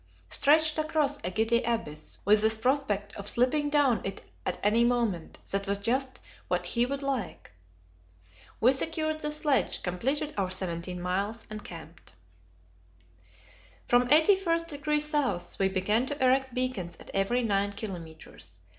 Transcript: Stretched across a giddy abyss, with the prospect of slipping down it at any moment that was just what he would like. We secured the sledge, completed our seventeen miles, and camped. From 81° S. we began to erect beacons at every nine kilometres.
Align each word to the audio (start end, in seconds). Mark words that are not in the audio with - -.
Stretched 0.29 0.79
across 0.79 1.19
a 1.23 1.29
giddy 1.29 1.61
abyss, 1.61 2.17
with 2.25 2.41
the 2.41 2.59
prospect 2.59 3.13
of 3.15 3.29
slipping 3.29 3.69
down 3.69 4.01
it 4.03 4.23
at 4.47 4.57
any 4.63 4.83
moment 4.83 5.37
that 5.51 5.67
was 5.67 5.77
just 5.77 6.19
what 6.47 6.65
he 6.65 6.87
would 6.87 7.03
like. 7.03 7.51
We 8.59 8.73
secured 8.73 9.19
the 9.19 9.31
sledge, 9.31 9.83
completed 9.83 10.33
our 10.39 10.49
seventeen 10.49 10.99
miles, 11.01 11.45
and 11.51 11.63
camped. 11.63 12.13
From 13.87 14.07
81° 14.07 15.35
S. 15.35 15.59
we 15.59 15.67
began 15.69 16.07
to 16.07 16.19
erect 16.19 16.55
beacons 16.55 16.95
at 16.99 17.11
every 17.13 17.43
nine 17.43 17.71
kilometres. 17.73 18.57